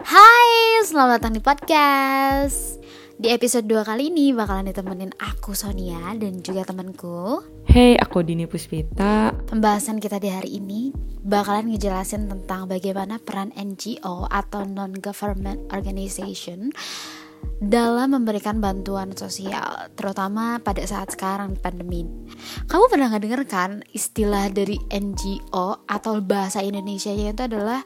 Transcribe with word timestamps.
Hai, 0.00 0.80
selamat 0.88 1.20
datang 1.20 1.36
di 1.36 1.44
podcast. 1.44 2.80
Di 3.20 3.28
episode 3.28 3.68
2 3.68 3.84
kali 3.84 4.08
ini 4.08 4.32
bakalan 4.32 4.72
ditemenin 4.72 5.12
aku 5.20 5.52
Sonia 5.52 6.16
dan 6.16 6.40
juga 6.40 6.64
temanku. 6.64 7.44
Hey, 7.68 8.00
aku 8.00 8.24
Dini 8.24 8.48
Puspita. 8.48 9.36
Pembahasan 9.44 10.00
kita 10.00 10.16
di 10.16 10.32
hari 10.32 10.56
ini 10.56 10.96
bakalan 11.20 11.68
ngejelasin 11.68 12.32
tentang 12.32 12.64
bagaimana 12.64 13.20
peran 13.20 13.52
NGO 13.52 14.24
atau 14.24 14.64
Non-Government 14.64 15.68
Organization 15.68 16.72
dalam 17.60 18.16
memberikan 18.16 18.56
bantuan 18.56 19.12
sosial, 19.12 19.92
terutama 19.92 20.56
pada 20.64 20.80
saat 20.88 21.12
sekarang 21.12 21.60
pandemi. 21.60 22.08
Kamu 22.64 22.88
pernah 22.88 23.12
nggak 23.12 23.22
dengar 23.28 23.42
kan 23.44 23.70
istilah 23.92 24.48
dari 24.48 24.80
NGO 24.88 25.84
atau 25.84 26.24
bahasa 26.24 26.64
Indonesia 26.64 27.12
itu 27.12 27.36
adalah 27.36 27.84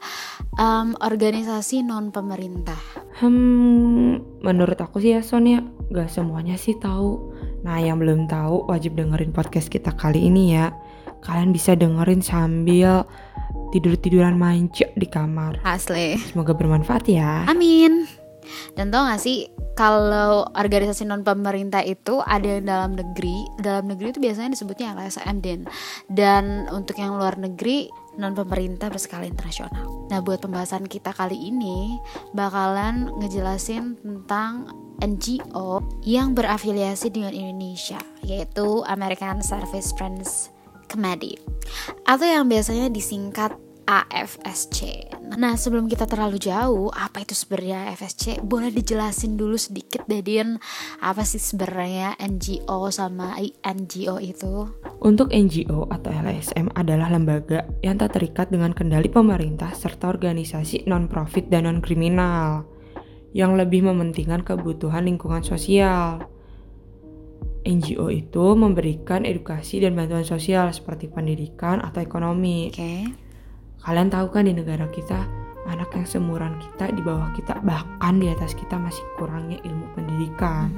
um, 0.55 0.95
organisasi 1.03 1.83
non 1.83 2.15
pemerintah? 2.15 2.79
Hmm, 3.19 4.23
menurut 4.39 4.79
aku 4.79 5.03
sih 5.03 5.11
ya 5.11 5.19
Sonia, 5.19 5.59
gak 5.91 6.07
semuanya 6.07 6.55
sih 6.55 6.79
tahu. 6.79 7.35
Nah, 7.67 7.75
yang 7.83 7.99
belum 7.99 8.31
tahu 8.31 8.71
wajib 8.71 8.95
dengerin 8.95 9.35
podcast 9.35 9.67
kita 9.67 9.91
kali 9.91 10.31
ini 10.31 10.55
ya. 10.55 10.71
Kalian 11.19 11.51
bisa 11.51 11.75
dengerin 11.75 12.23
sambil 12.23 13.03
tidur-tiduran 13.75 14.39
manca 14.39 14.87
di 14.95 15.07
kamar. 15.07 15.59
Asli. 15.67 16.15
Semoga 16.31 16.55
bermanfaat 16.55 17.11
ya. 17.11 17.43
Amin. 17.51 18.24
Dan 18.73 18.89
tau 18.93 19.05
gak 19.07 19.21
sih 19.21 19.49
kalau 19.75 20.47
organisasi 20.55 21.03
non 21.03 21.21
pemerintah 21.21 21.83
itu 21.83 22.23
ada 22.23 22.47
yang 22.47 22.65
dalam 22.65 22.91
negeri, 22.95 23.43
dalam 23.59 23.91
negeri 23.91 24.15
itu 24.15 24.21
biasanya 24.23 24.55
disebutnya 24.55 24.95
LSM 24.95 25.35
dan 25.43 25.59
dan 26.07 26.43
untuk 26.71 26.95
yang 26.95 27.19
luar 27.19 27.35
negeri 27.35 27.91
non 28.15 28.31
pemerintah 28.31 28.87
berskala 28.87 29.27
internasional. 29.27 30.07
Nah, 30.07 30.23
buat 30.23 30.39
pembahasan 30.39 30.87
kita 30.87 31.11
kali 31.11 31.35
ini 31.35 31.99
bakalan 32.31 33.11
ngejelasin 33.19 33.99
tentang 33.99 34.71
NGO 35.03 35.83
yang 36.07 36.31
berafiliasi 36.31 37.11
dengan 37.11 37.35
Indonesia, 37.35 37.99
yaitu 38.23 38.79
American 38.87 39.43
Service 39.43 39.91
Friends 39.99 40.55
Committee 40.87 41.35
atau 42.05 42.25
yang 42.25 42.45
biasanya 42.47 42.87
disingkat 42.93 43.51
AFSC. 43.85 45.05
Nah, 45.37 45.53
sebelum 45.53 45.85
kita 45.85 46.09
terlalu 46.09 46.41
jauh, 46.41 46.89
apa 46.89 47.21
itu 47.21 47.37
sebenarnya 47.37 47.93
AFSC? 47.93 48.41
Boleh 48.41 48.73
dijelasin 48.73 49.37
dulu 49.37 49.57
sedikit 49.61 50.05
deh, 50.09 50.25
Din. 50.25 50.57
Apa 51.01 51.21
sih 51.21 51.37
sebenarnya 51.37 52.17
NGO 52.17 52.89
sama 52.89 53.37
NGO 53.61 54.17
itu? 54.17 54.69
Untuk 55.05 55.29
NGO 55.29 55.85
atau 55.93 56.09
LSM 56.09 56.73
adalah 56.73 57.13
lembaga 57.13 57.69
yang 57.85 58.01
tak 58.01 58.17
terikat 58.17 58.49
dengan 58.49 58.73
kendali 58.73 59.09
pemerintah 59.09 59.69
serta 59.77 60.09
organisasi 60.09 60.89
non-profit 60.89 61.49
dan 61.53 61.69
non-kriminal 61.69 62.65
yang 63.37 63.53
lebih 63.53 63.85
mementingkan 63.85 64.41
kebutuhan 64.41 65.05
lingkungan 65.05 65.45
sosial. 65.45 66.25
NGO 67.65 68.13
itu 68.13 68.45
memberikan 68.53 69.25
edukasi 69.25 69.81
dan 69.81 69.97
bantuan 69.97 70.21
sosial 70.21 70.69
seperti 70.69 71.09
pendidikan 71.09 71.81
atau 71.81 71.97
ekonomi. 71.97 72.69
Oke. 72.69 72.77
Okay 72.77 73.24
Kalian 73.85 74.09
tahu 74.09 74.33
kan 74.33 74.49
di 74.49 74.53
negara 74.57 74.89
kita, 74.89 75.29
anak 75.69 75.93
yang 75.93 76.09
seumuran 76.09 76.57
kita, 76.57 76.89
di 76.89 77.05
bawah 77.05 77.29
kita, 77.37 77.61
bahkan 77.61 78.17
di 78.17 78.33
atas 78.33 78.57
kita 78.57 78.81
masih 78.81 79.05
kurangnya 79.13 79.61
ilmu 79.61 79.85
pendidikan. 79.93 80.73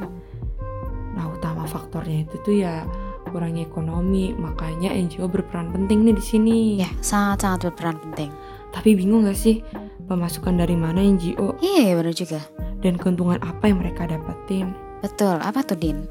Nah, 1.15 1.31
utama 1.31 1.63
faktornya 1.63 2.27
itu 2.27 2.35
tuh 2.43 2.55
ya 2.67 2.83
kurangnya 3.31 3.63
ekonomi, 3.63 4.35
makanya 4.35 4.91
NGO 4.91 5.31
berperan 5.31 5.71
penting 5.71 6.03
nih 6.03 6.15
di 6.19 6.23
sini. 6.23 6.57
Ya, 6.83 6.91
sangat-sangat 6.99 7.71
berperan 7.71 7.95
penting. 8.11 8.29
Tapi 8.75 8.99
bingung 8.99 9.23
gak 9.23 9.39
sih 9.39 9.63
pemasukan 10.11 10.59
dari 10.59 10.75
mana 10.75 10.99
NGO? 10.99 11.55
Iya, 11.63 11.95
benar 11.95 12.11
juga. 12.11 12.43
Dan 12.83 12.99
keuntungan 12.99 13.39
apa 13.39 13.71
yang 13.71 13.79
mereka 13.79 14.03
dapetin? 14.03 14.75
Betul, 14.99 15.39
apa 15.39 15.63
tuh 15.63 15.79
Din? 15.79 16.03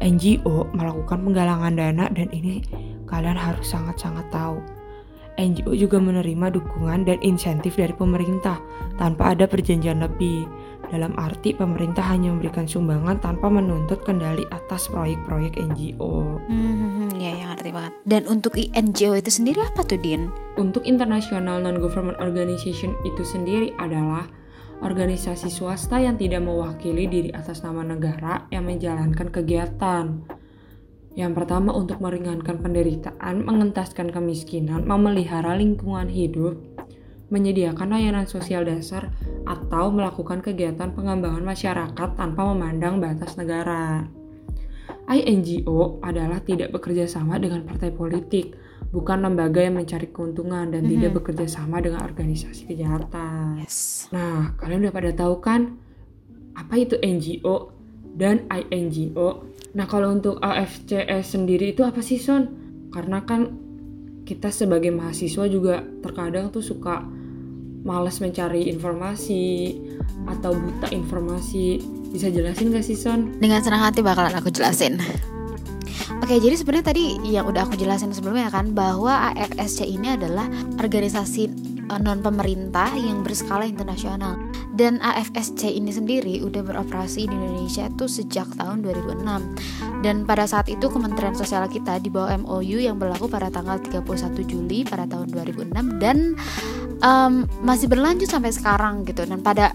NGO 0.00 0.66
melakukan 0.74 1.22
penggalangan 1.22 1.76
dana 1.76 2.08
dan 2.10 2.26
ini 2.34 2.64
kalian 3.06 3.38
harus 3.38 3.70
sangat-sangat 3.70 4.26
tahu 4.34 4.58
NGO 5.40 5.72
juga 5.72 5.96
menerima 5.96 6.52
dukungan 6.52 7.08
dan 7.08 7.18
insentif 7.24 7.80
dari 7.80 7.92
pemerintah 7.96 8.60
tanpa 9.00 9.32
ada 9.32 9.48
perjanjian 9.48 10.04
lebih. 10.04 10.44
Dalam 10.92 11.16
arti 11.16 11.56
pemerintah 11.56 12.04
hanya 12.04 12.36
memberikan 12.36 12.68
sumbangan 12.68 13.16
tanpa 13.24 13.48
menuntut 13.48 14.04
kendali 14.04 14.44
atas 14.52 14.92
proyek-proyek 14.92 15.56
NGO. 15.56 16.36
Hmm, 16.44 17.08
ya, 17.16 17.32
ya 17.32 17.48
ngerti 17.48 17.72
banget. 17.72 17.92
Dan 18.04 18.28
untuk 18.28 18.60
NGO 18.60 19.16
itu 19.16 19.32
sendiri 19.32 19.64
apa 19.64 19.88
tuh, 19.88 19.96
Din? 19.96 20.28
Untuk 20.60 20.84
International 20.84 21.64
Non-Government 21.64 22.20
Organization 22.20 22.92
itu 23.08 23.24
sendiri 23.24 23.72
adalah 23.80 24.28
organisasi 24.84 25.48
swasta 25.48 25.96
yang 25.96 26.20
tidak 26.20 26.44
mewakili 26.44 27.08
diri 27.08 27.30
atas 27.32 27.64
nama 27.64 27.80
negara 27.86 28.44
yang 28.52 28.68
menjalankan 28.68 29.30
kegiatan 29.32 30.20
yang 31.12 31.36
pertama 31.36 31.76
untuk 31.76 32.00
meringankan 32.00 32.56
penderitaan, 32.64 33.44
mengentaskan 33.44 34.08
kemiskinan, 34.08 34.88
memelihara 34.88 35.52
lingkungan 35.60 36.08
hidup, 36.08 36.56
menyediakan 37.28 37.92
layanan 37.92 38.24
sosial 38.24 38.64
dasar, 38.64 39.12
atau 39.44 39.92
melakukan 39.92 40.40
kegiatan 40.40 40.92
pengembangan 40.96 41.44
masyarakat 41.44 42.08
tanpa 42.16 42.42
memandang 42.48 42.96
batas 42.96 43.36
negara. 43.36 44.08
INGO 45.12 46.00
adalah 46.00 46.40
tidak 46.40 46.72
bekerja 46.72 47.04
sama 47.04 47.36
dengan 47.36 47.68
partai 47.68 47.92
politik, 47.92 48.56
bukan 48.88 49.20
lembaga 49.20 49.60
yang 49.60 49.76
mencari 49.76 50.08
keuntungan 50.08 50.72
dan 50.72 50.80
mm 50.80 50.88
-hmm. 50.88 50.92
tidak 50.96 51.10
bekerja 51.20 51.46
sama 51.48 51.84
dengan 51.84 52.00
organisasi 52.08 52.72
kejahatan. 52.72 53.60
Yes. 53.60 54.08
Nah, 54.16 54.56
kalian 54.56 54.88
udah 54.88 54.94
pada 54.94 55.10
tahu 55.12 55.44
kan 55.44 55.76
apa 56.56 56.74
itu 56.76 56.96
NGO 57.00 57.81
dan 58.22 58.46
INGO? 58.70 59.50
Nah 59.74 59.90
kalau 59.90 60.14
untuk 60.14 60.38
AFCS 60.38 61.34
sendiri 61.34 61.74
itu 61.74 61.82
apa 61.82 61.98
sih 61.98 62.22
Son? 62.22 62.46
Karena 62.94 63.26
kan 63.26 63.50
kita 64.22 64.54
sebagai 64.54 64.94
mahasiswa 64.94 65.50
juga 65.50 65.82
terkadang 66.00 66.54
tuh 66.54 66.62
suka 66.62 67.02
males 67.82 68.22
mencari 68.22 68.70
informasi 68.70 69.74
atau 70.30 70.54
buta 70.54 70.86
informasi. 70.94 71.82
Bisa 72.14 72.30
jelasin 72.30 72.70
gak 72.70 72.86
sih 72.86 72.94
Son? 72.94 73.34
Dengan 73.42 73.64
senang 73.64 73.82
hati 73.82 74.04
bakalan 74.04 74.36
aku 74.38 74.54
jelasin. 74.54 75.02
Oke, 76.22 76.38
jadi 76.38 76.54
sebenarnya 76.54 76.86
tadi 76.94 77.04
yang 77.26 77.50
udah 77.50 77.66
aku 77.66 77.74
jelasin 77.74 78.14
sebelumnya 78.14 78.46
kan 78.52 78.70
bahwa 78.70 79.34
AFSC 79.34 79.82
ini 79.82 80.14
adalah 80.14 80.46
organisasi 80.78 81.50
eh, 81.90 81.98
non 81.98 82.22
pemerintah 82.22 82.94
yang 82.94 83.26
berskala 83.26 83.66
internasional 83.66 84.38
dan 84.72 84.98
AFSC 85.04 85.68
ini 85.68 85.92
sendiri 85.92 86.40
udah 86.40 86.64
beroperasi 86.64 87.28
di 87.28 87.34
Indonesia 87.36 87.86
itu 87.88 88.08
sejak 88.08 88.48
tahun 88.56 88.84
2006 88.84 90.02
dan 90.02 90.24
pada 90.26 90.44
saat 90.48 90.66
itu 90.72 90.88
Kementerian 90.88 91.36
Sosial 91.36 91.68
kita 91.70 92.02
di 92.02 92.08
bawah 92.08 92.34
MOU 92.42 92.82
yang 92.82 92.98
berlaku 92.98 93.30
pada 93.30 93.52
tanggal 93.52 93.78
31 93.78 94.02
Juli 94.48 94.82
pada 94.82 95.06
tahun 95.06 95.30
2006 95.30 96.02
dan 96.02 96.34
um, 97.02 97.44
masih 97.60 97.90
berlanjut 97.90 98.30
sampai 98.30 98.54
sekarang 98.54 99.04
gitu. 99.04 99.26
Dan 99.26 99.42
pada 99.44 99.74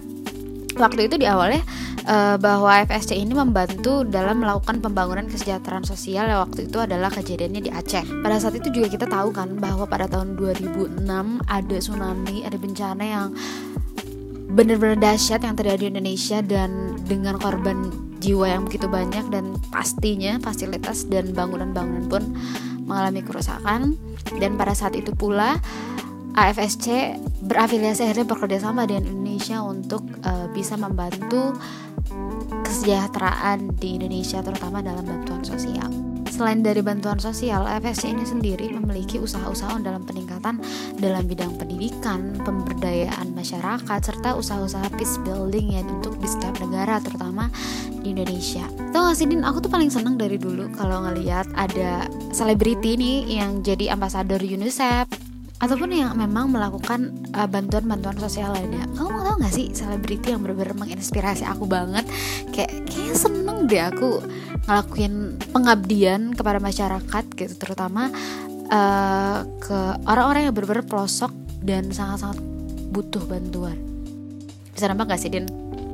waktu 0.76 1.06
itu 1.06 1.20
di 1.20 1.26
awalnya 1.26 1.62
uh, 2.08 2.36
bahwa 2.40 2.82
AFSC 2.82 3.14
ini 3.14 3.36
membantu 3.36 4.02
dalam 4.02 4.42
melakukan 4.42 4.80
pembangunan 4.80 5.28
kesejahteraan 5.28 5.84
sosial 5.84 6.26
yang 6.26 6.40
waktu 6.48 6.66
itu 6.66 6.78
adalah 6.80 7.12
kejadiannya 7.12 7.60
di 7.64 7.70
Aceh. 7.70 8.04
Pada 8.24 8.36
saat 8.40 8.56
itu 8.58 8.72
juga 8.72 8.88
kita 8.88 9.06
tahu 9.06 9.30
kan 9.30 9.54
bahwa 9.60 9.84
pada 9.84 10.08
tahun 10.08 10.34
2006 10.36 11.04
ada 11.44 11.76
tsunami, 11.78 12.42
ada 12.42 12.56
bencana 12.56 13.04
yang 13.04 13.28
benar-benar 14.48 14.96
dahsyat 14.96 15.44
yang 15.44 15.54
terjadi 15.54 15.88
di 15.88 15.88
Indonesia 15.92 16.38
dan 16.40 16.96
dengan 17.04 17.36
korban 17.36 17.92
jiwa 18.18 18.48
yang 18.48 18.64
begitu 18.66 18.88
banyak 18.88 19.28
dan 19.30 19.54
pastinya 19.70 20.40
fasilitas 20.40 21.06
dan 21.06 21.30
bangunan-bangunan 21.36 22.08
pun 22.08 22.22
mengalami 22.88 23.20
kerusakan 23.20 23.94
dan 24.40 24.56
pada 24.56 24.72
saat 24.72 24.96
itu 24.96 25.12
pula 25.12 25.60
AFSC 26.32 27.18
berafiliasi 27.44 28.08
akhirnya 28.08 28.26
bekerja 28.26 28.58
sama 28.64 28.88
dengan 28.88 29.06
Indonesia 29.10 29.60
untuk 29.60 30.02
uh, 30.24 30.48
bisa 30.50 30.80
membantu 30.80 31.52
kesejahteraan 32.64 33.76
di 33.76 34.00
Indonesia 34.00 34.40
terutama 34.40 34.80
dalam 34.80 35.04
bantuan 35.04 35.44
sosial. 35.44 36.07
Selain 36.28 36.60
dari 36.60 36.84
bantuan 36.84 37.16
sosial, 37.16 37.64
FSC 37.66 38.12
ini 38.12 38.22
sendiri 38.22 38.68
memiliki 38.70 39.16
usaha-usaha 39.16 39.80
dalam 39.80 40.04
peningkatan 40.04 40.60
dalam 41.00 41.24
bidang 41.24 41.56
pendidikan, 41.56 42.36
pemberdayaan 42.44 43.32
masyarakat, 43.32 44.00
serta 44.04 44.36
usaha-usaha 44.36 44.92
peace 44.94 45.16
building 45.24 45.74
ya 45.74 45.82
untuk 45.88 46.20
di 46.20 46.28
setiap 46.28 46.60
negara, 46.60 47.00
terutama 47.00 47.48
di 48.04 48.12
Indonesia. 48.12 48.68
Tahu 48.92 49.02
gak 49.08 49.16
sih 49.16 49.26
aku 49.26 49.58
tuh 49.64 49.72
paling 49.72 49.90
seneng 49.90 50.20
dari 50.20 50.36
dulu 50.36 50.68
kalau 50.76 51.08
ngelihat 51.08 51.48
ada 51.56 52.06
selebriti 52.30 52.94
nih 53.00 53.40
yang 53.40 53.64
jadi 53.64 53.96
ambasador 53.96 54.44
UNICEF 54.44 55.08
ataupun 55.58 55.90
yang 55.90 56.14
memang 56.14 56.54
melakukan 56.54 57.10
uh, 57.34 57.48
bantuan-bantuan 57.50 58.14
sosial 58.22 58.54
lainnya. 58.54 58.86
Kamu 58.94 59.10
mau 59.10 59.22
tau 59.26 59.36
gak 59.42 59.54
sih 59.54 59.74
selebriti 59.74 60.30
yang 60.30 60.44
benar-benar 60.44 60.78
menginspirasi 60.78 61.42
aku 61.48 61.66
banget? 61.66 62.06
Kayak 62.54 62.86
kayak 62.86 63.16
seneng 63.18 63.47
deh 63.64 63.82
aku 63.82 64.22
ngelakuin 64.64 65.14
pengabdian 65.50 66.30
kepada 66.30 66.60
masyarakat 66.60 67.24
gitu 67.32 67.54
terutama 67.56 68.12
uh, 68.68 69.42
ke 69.58 69.78
orang-orang 70.04 70.46
yang 70.46 70.54
benar-benar 70.54 70.84
pelosok 70.84 71.32
dan 71.64 71.88
sangat-sangat 71.88 72.38
butuh 72.88 73.24
bantuan 73.24 73.76
Bisa 74.70 74.86
nebak 74.86 75.10
gak 75.10 75.18
sih, 75.18 75.26
Din? 75.26 75.42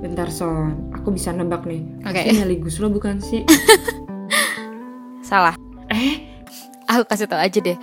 Bentar 0.05 0.28
Son, 0.28 0.93
aku 0.93 1.08
bisa 1.08 1.32
nebak 1.32 1.64
nih. 1.64 1.81
Oke. 2.05 2.20
Pasti 2.20 2.37
Nelly 2.37 2.56
Guslo 2.61 2.93
bukan 2.93 3.16
sih? 3.16 3.40
Salah. 5.25 5.56
eh, 5.88 6.20
Aku 6.84 7.08
kasih 7.08 7.25
tau 7.25 7.40
aja 7.40 7.56
deh. 7.56 7.81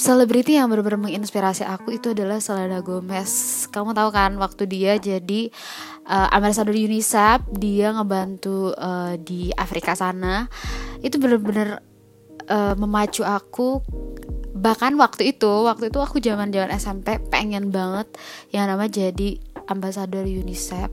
Selebriti 0.00 0.56
yang 0.56 0.72
benar-benar 0.72 0.96
menginspirasi 0.96 1.68
aku 1.68 2.00
itu 2.00 2.16
adalah 2.16 2.40
Selena 2.40 2.80
Gomez. 2.80 3.68
Kamu 3.68 3.92
tahu 3.92 4.08
kan 4.08 4.32
waktu 4.40 4.64
dia 4.64 4.96
jadi 4.96 5.52
uh, 6.08 6.32
ambassador 6.32 6.72
UNICEF, 6.72 7.44
dia 7.52 7.92
ngebantu 7.92 8.72
uh, 8.80 9.20
di 9.20 9.52
Afrika 9.52 9.92
sana. 9.92 10.48
Itu 11.04 11.20
benar-benar 11.20 11.84
uh, 12.48 12.74
memacu 12.80 13.28
aku 13.28 13.84
bahkan 14.56 14.96
waktu 14.96 15.36
itu 15.36 15.68
waktu 15.68 15.92
itu 15.92 16.00
aku 16.00 16.16
zaman 16.24 16.48
zaman 16.48 16.72
SMP 16.80 17.20
pengen 17.28 17.68
banget 17.68 18.08
yang 18.56 18.72
nama 18.72 18.88
jadi 18.88 19.36
ambasador 19.68 20.24
UNICEF 20.24 20.88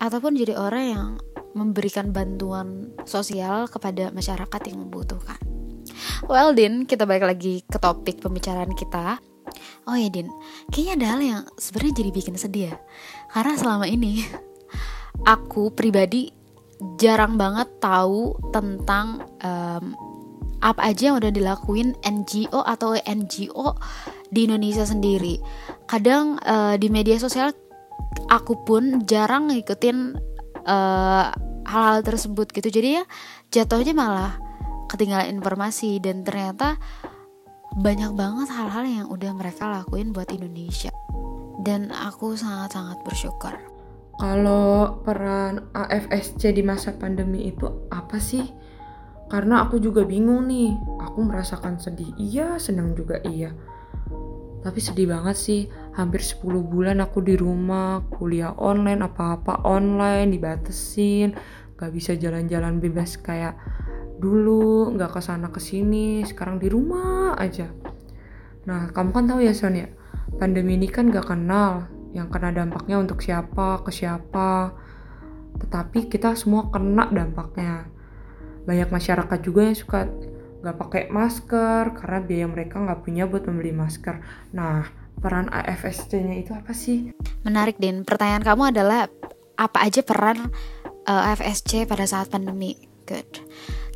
ataupun 0.00 0.32
jadi 0.32 0.56
orang 0.56 0.84
yang 0.88 1.08
memberikan 1.52 2.08
bantuan 2.08 2.88
sosial 3.04 3.68
kepada 3.68 4.08
masyarakat 4.16 4.60
yang 4.64 4.80
membutuhkan. 4.80 5.55
Well, 6.26 6.52
Din, 6.52 6.84
kita 6.84 7.04
balik 7.04 7.26
lagi 7.26 7.62
ke 7.66 7.78
topik 7.80 8.20
pembicaraan 8.20 8.72
kita. 8.74 9.20
Oh 9.86 9.94
ya, 9.94 10.10
Din, 10.10 10.28
kayaknya 10.74 10.92
ada 10.98 11.06
hal 11.14 11.20
yang 11.22 11.42
sebenarnya 11.56 12.02
jadi 12.02 12.10
bikin 12.10 12.36
sedih 12.36 12.64
ya. 12.72 12.74
Karena 13.30 13.54
selama 13.54 13.86
ini 13.86 14.24
aku 15.32 15.72
pribadi 15.72 16.34
jarang 17.00 17.40
banget 17.40 17.68
tahu 17.80 18.36
tentang 18.52 19.24
um, 19.40 19.96
apa 20.60 20.90
aja 20.92 21.12
yang 21.12 21.16
udah 21.20 21.32
dilakuin 21.32 21.94
NGO 22.02 22.64
atau 22.64 22.96
NGO 22.96 23.76
di 24.32 24.50
Indonesia 24.50 24.82
sendiri. 24.82 25.38
Kadang 25.86 26.40
uh, 26.42 26.74
di 26.74 26.90
media 26.90 27.16
sosial 27.20 27.54
aku 28.26 28.66
pun 28.66 29.06
jarang 29.06 29.52
ngikutin 29.52 29.98
hal 30.66 31.30
hal-hal 31.66 31.98
tersebut 32.02 32.50
gitu. 32.50 32.68
Jadi 32.70 32.98
ya 32.98 33.04
jatuhnya 33.54 33.94
malah 33.94 34.38
ketinggalan 34.86 35.30
informasi 35.34 35.98
dan 35.98 36.22
ternyata 36.22 36.78
banyak 37.76 38.16
banget 38.16 38.48
hal-hal 38.48 38.84
yang 38.88 39.06
udah 39.12 39.36
mereka 39.36 39.68
lakuin 39.68 40.16
buat 40.16 40.32
Indonesia. 40.32 40.88
Dan 41.60 41.92
aku 41.92 42.32
sangat-sangat 42.32 43.04
bersyukur. 43.04 43.52
Kalau 44.16 45.04
peran 45.04 45.68
AFSC 45.76 46.56
di 46.56 46.64
masa 46.64 46.96
pandemi 46.96 47.52
itu 47.52 47.68
apa 47.92 48.16
sih? 48.16 48.48
Karena 49.28 49.68
aku 49.68 49.76
juga 49.76 50.08
bingung 50.08 50.48
nih. 50.48 50.72
Aku 51.04 51.20
merasakan 51.20 51.76
sedih. 51.76 52.16
Iya, 52.16 52.56
senang 52.56 52.96
juga 52.96 53.20
iya. 53.28 53.52
Tapi 54.64 54.80
sedih 54.80 55.12
banget 55.12 55.36
sih. 55.36 55.60
Hampir 56.00 56.24
10 56.24 56.42
bulan 56.64 57.04
aku 57.04 57.20
di 57.20 57.36
rumah, 57.36 58.08
kuliah 58.08 58.56
online, 58.56 59.04
apa-apa 59.04 59.68
online, 59.68 60.32
dibatesin. 60.32 61.36
Gak 61.76 61.92
bisa 61.92 62.16
jalan-jalan 62.16 62.80
bebas 62.80 63.20
kayak 63.20 63.52
dulu, 64.18 64.94
gak 64.96 65.16
ke 65.16 65.20
sana 65.20 65.48
ke 65.52 65.60
sini. 65.60 66.24
Sekarang 66.24 66.56
di 66.60 66.68
rumah 66.70 67.36
aja. 67.36 67.68
Nah, 68.66 68.90
kamu 68.90 69.10
kan 69.14 69.24
tahu 69.30 69.40
ya 69.46 69.54
Son 69.54 69.78
ya, 69.78 69.86
pandemi 70.36 70.74
ini 70.74 70.90
kan 70.90 71.08
gak 71.12 71.30
kenal 71.30 71.86
yang 72.16 72.32
kena 72.32 72.50
dampaknya 72.50 72.96
untuk 72.98 73.20
siapa, 73.20 73.84
ke 73.84 73.92
siapa. 73.92 74.72
Tetapi 75.60 76.08
kita 76.08 76.32
semua 76.36 76.68
kena 76.72 77.08
dampaknya 77.12 77.88
banyak 78.66 78.90
masyarakat 78.90 79.38
juga 79.40 79.60
yang 79.62 79.78
suka 79.78 80.10
nggak 80.66 80.76
pakai 80.82 81.02
masker 81.14 81.94
karena 81.94 82.18
biaya 82.18 82.46
mereka 82.50 82.82
nggak 82.82 83.06
punya 83.06 83.30
buat 83.30 83.46
membeli 83.46 83.70
masker. 83.70 84.18
Nah, 84.50 84.90
peran 85.22 85.46
AFSC-nya 85.52 86.34
itu 86.42 86.50
apa 86.50 86.74
sih? 86.74 87.14
Menarik, 87.46 87.78
Din. 87.78 88.02
Pertanyaan 88.02 88.42
kamu 88.42 88.74
adalah 88.74 89.06
apa 89.56 89.78
aja 89.86 90.02
peran 90.02 90.50
uh, 91.06 91.22
eh, 91.22 91.30
AFSC 91.32 91.86
pada 91.86 92.04
saat 92.04 92.28
pandemi? 92.28 92.74
Good. 93.06 93.46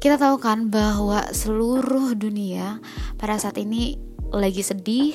Kita 0.00 0.16
tahu 0.16 0.40
kan 0.40 0.72
bahwa 0.72 1.28
seluruh 1.28 2.16
dunia 2.16 2.80
pada 3.20 3.36
saat 3.36 3.60
ini 3.60 4.00
lagi 4.32 4.64
sedih, 4.64 5.12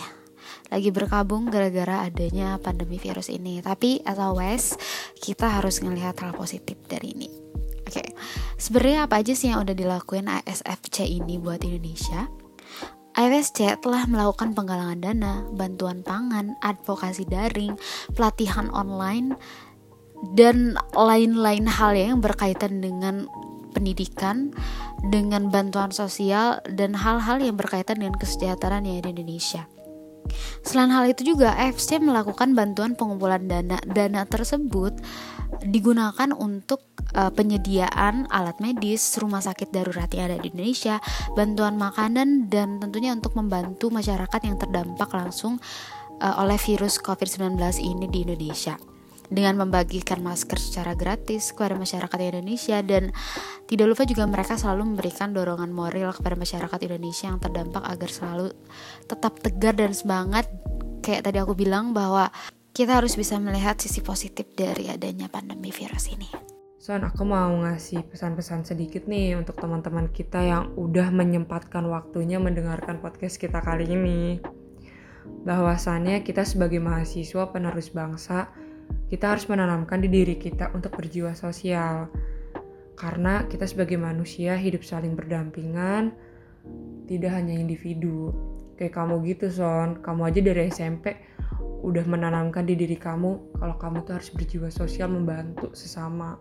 lagi 0.69 0.93
berkabung 0.93 1.49
gara-gara 1.49 2.05
adanya 2.05 2.61
pandemi 2.61 3.01
virus 3.01 3.33
ini. 3.33 3.65
Tapi 3.65 4.05
as 4.05 4.21
always, 4.21 4.77
kita 5.17 5.57
harus 5.57 5.81
melihat 5.81 6.13
hal 6.21 6.37
positif 6.37 6.77
dari 6.85 7.17
ini. 7.17 7.25
Oke, 7.81 7.97
okay. 7.97 8.07
sebenarnya 8.61 9.09
apa 9.09 9.25
aja 9.25 9.33
sih 9.33 9.49
yang 9.49 9.65
udah 9.65 9.73
dilakuin 9.73 10.29
ASFC 10.29 11.01
ini 11.01 11.41
buat 11.41 11.65
Indonesia? 11.65 12.29
AFSC 13.17 13.81
telah 13.81 14.05
melakukan 14.05 14.53
penggalangan 14.53 15.01
dana, 15.01 15.33
bantuan 15.49 16.05
pangan, 16.05 16.61
advokasi 16.61 17.25
daring, 17.25 17.73
pelatihan 18.13 18.69
online, 18.69 19.33
dan 20.37 20.77
lain-lain 20.93 21.65
hal 21.65 21.97
yang 21.97 22.21
berkaitan 22.21 22.85
dengan 22.85 23.25
pendidikan, 23.75 24.55
dengan 25.03 25.51
bantuan 25.51 25.91
sosial, 25.91 26.63
dan 26.71 26.95
hal-hal 26.95 27.43
yang 27.43 27.59
berkaitan 27.59 27.99
dengan 27.99 28.15
kesejahteraan 28.15 28.87
yang 28.87 29.03
ada 29.03 29.11
di 29.11 29.19
Indonesia. 29.19 29.67
Selain 30.65 30.89
hal 30.89 31.05
itu 31.05 31.35
juga 31.35 31.53
AFC 31.53 32.01
melakukan 32.01 32.57
bantuan 32.57 32.97
pengumpulan 32.97 33.45
dana. 33.45 33.77
Dana 33.85 34.25
tersebut 34.25 34.97
digunakan 35.61 36.33
untuk 36.33 36.81
uh, 37.13 37.29
penyediaan 37.29 38.25
alat 38.33 38.57
medis, 38.57 39.05
rumah 39.21 39.45
sakit 39.45 39.69
darurat 39.69 40.09
yang 40.09 40.33
ada 40.33 40.41
di 40.41 40.49
Indonesia, 40.49 40.97
bantuan 41.37 41.77
makanan 41.77 42.49
dan 42.49 42.81
tentunya 42.81 43.13
untuk 43.13 43.37
membantu 43.37 43.93
masyarakat 43.93 44.41
yang 44.41 44.57
terdampak 44.57 45.13
langsung 45.13 45.61
uh, 46.21 46.35
oleh 46.41 46.57
virus 46.57 46.97
COVID-19 46.97 47.61
ini 47.85 48.09
di 48.09 48.25
Indonesia 48.25 48.94
dengan 49.29 49.57
membagikan 49.65 50.21
masker 50.21 50.57
secara 50.57 50.93
gratis 50.93 51.53
kepada 51.53 51.77
masyarakat 51.77 52.19
Indonesia 52.21 52.81
dan 52.85 53.09
tidak 53.65 53.85
lupa 53.95 54.03
juga 54.05 54.23
mereka 54.29 54.57
selalu 54.57 54.95
memberikan 54.95 55.33
dorongan 55.33 55.71
moral 55.73 56.13
kepada 56.13 56.35
masyarakat 56.37 56.79
Indonesia 56.85 57.25
yang 57.33 57.39
terdampak 57.41 57.83
agar 57.85 58.09
selalu 58.09 58.47
tetap 59.09 59.33
tegar 59.41 59.73
dan 59.73 59.91
semangat 59.95 60.45
kayak 61.05 61.25
tadi 61.25 61.37
aku 61.37 61.53
bilang 61.53 61.93
bahwa 61.93 62.33
kita 62.75 62.99
harus 62.99 63.15
bisa 63.15 63.39
melihat 63.39 63.79
sisi 63.79 64.03
positif 64.03 64.51
dari 64.51 64.91
adanya 64.91 65.31
pandemi 65.31 65.71
virus 65.71 66.11
ini. 66.11 66.27
Son, 66.85 67.01
aku 67.01 67.25
mau 67.25 67.49
ngasih 67.65 68.05
pesan-pesan 68.13 68.67
sedikit 68.67 69.09
nih 69.09 69.33
untuk 69.33 69.57
teman-teman 69.57 70.11
kita 70.11 70.37
yang 70.43 70.69
udah 70.77 71.09
menyempatkan 71.09 71.81
waktunya 71.89 72.37
mendengarkan 72.37 73.01
podcast 73.01 73.41
kita 73.41 73.57
kali 73.63 73.89
ini. 73.89 74.37
Bahwasannya 75.25 76.21
kita 76.21 76.45
sebagai 76.45 76.77
mahasiswa 76.77 77.49
penerus 77.49 77.89
bangsa 77.89 78.53
kita 79.09 79.37
harus 79.37 79.45
menanamkan 79.45 80.01
di 80.01 80.09
diri 80.09 80.35
kita 80.37 80.73
untuk 80.73 80.97
berjiwa 80.97 81.37
sosial. 81.37 82.09
Karena 82.95 83.43
kita 83.45 83.67
sebagai 83.67 83.99
manusia 83.99 84.55
hidup 84.55 84.81
saling 84.81 85.13
berdampingan, 85.13 86.15
tidak 87.05 87.31
hanya 87.35 87.53
individu. 87.53 88.33
Kayak 88.79 88.95
kamu 88.97 89.23
gitu, 89.29 89.51
Son. 89.51 89.99
Kamu 89.99 90.21
aja 90.27 90.39
dari 90.41 90.71
SMP 90.71 91.15
udah 91.85 92.01
menanamkan 92.09 92.65
di 92.65 92.73
diri 92.73 92.97
kamu 92.97 93.61
kalau 93.61 93.75
kamu 93.77 93.97
tuh 94.09 94.17
harus 94.17 94.33
berjiwa 94.33 94.73
sosial 94.73 95.11
membantu 95.13 95.69
sesama. 95.77 96.39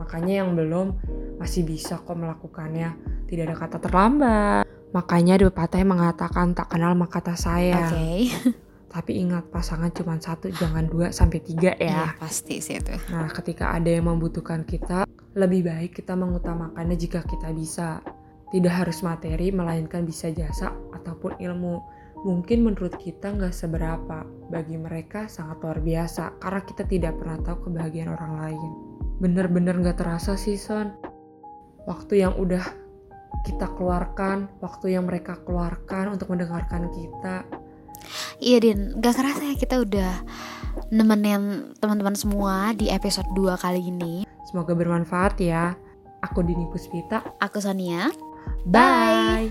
Makanya 0.00 0.42
yang 0.42 0.56
belum 0.56 0.96
masih 1.36 1.68
bisa 1.68 2.00
kok 2.00 2.16
melakukannya. 2.16 2.96
Tidak 3.28 3.44
ada 3.44 3.56
kata 3.58 3.78
terlambat. 3.82 4.64
Makanya 4.96 5.36
ada 5.36 5.44
pepatah 5.52 5.78
yang 5.84 5.92
mengatakan 5.92 6.56
tak 6.56 6.72
kenal 6.72 6.96
maka 6.96 7.20
kata 7.20 7.34
saya. 7.36 7.92
Oke. 7.92 7.92
Okay. 7.92 8.18
Tapi 8.88 9.20
ingat 9.20 9.52
pasangan 9.52 9.92
cuma 9.92 10.16
satu, 10.16 10.48
jangan 10.48 10.88
dua 10.88 11.12
sampai 11.12 11.44
tiga 11.44 11.76
ya. 11.76 11.92
Iya, 11.92 12.06
pasti 12.16 12.64
sih 12.64 12.80
itu. 12.80 12.96
Nah, 13.12 13.28
ketika 13.28 13.76
ada 13.76 13.88
yang 13.92 14.08
membutuhkan 14.08 14.64
kita, 14.64 15.04
lebih 15.36 15.68
baik 15.68 16.00
kita 16.00 16.16
mengutamakannya 16.16 16.96
jika 16.96 17.20
kita 17.24 17.52
bisa. 17.52 18.00
Tidak 18.48 18.72
harus 18.72 19.04
materi, 19.04 19.52
melainkan 19.52 20.08
bisa 20.08 20.32
jasa 20.32 20.72
ataupun 20.96 21.36
ilmu. 21.36 21.84
Mungkin 22.24 22.64
menurut 22.64 22.96
kita 22.96 23.36
nggak 23.36 23.52
seberapa, 23.52 24.24
bagi 24.48 24.80
mereka 24.80 25.28
sangat 25.28 25.60
luar 25.60 25.78
biasa 25.84 26.40
karena 26.40 26.60
kita 26.64 26.82
tidak 26.88 27.12
pernah 27.20 27.38
tahu 27.44 27.68
kebahagiaan 27.68 28.10
orang 28.16 28.32
lain. 28.40 28.70
Bener-bener 29.20 29.76
nggak 29.76 30.00
terasa 30.00 30.34
sih 30.40 30.56
Son. 30.56 30.96
Waktu 31.84 32.24
yang 32.24 32.40
udah 32.40 32.64
kita 33.44 33.68
keluarkan, 33.76 34.48
waktu 34.64 34.96
yang 34.96 35.04
mereka 35.04 35.36
keluarkan 35.44 36.16
untuk 36.16 36.32
mendengarkan 36.32 36.88
kita, 36.90 37.44
Iya 38.38 38.58
Din, 38.62 38.94
gak 39.02 39.18
kerasa 39.18 39.42
ya 39.42 39.54
kita 39.58 39.82
udah 39.82 40.12
nemenin 40.94 41.74
teman-teman 41.82 42.14
semua 42.14 42.70
di 42.70 42.86
episode 42.86 43.26
2 43.34 43.58
kali 43.58 43.82
ini. 43.90 44.22
Semoga 44.46 44.78
bermanfaat 44.78 45.42
ya. 45.42 45.74
Aku 46.22 46.46
Dini 46.46 46.66
Puspita. 46.70 47.22
Aku 47.42 47.58
Sonia. 47.58 48.10
Bye. 48.62 49.50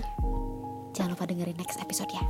Jangan 0.96 1.14
lupa 1.14 1.28
dengerin 1.28 1.56
next 1.60 1.78
episode 1.78 2.08
ya. 2.10 2.24